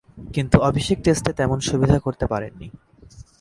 [0.33, 2.67] কিন্তু অভিষেক টেস্টে তেমন সুবিধা করতে পারেননি।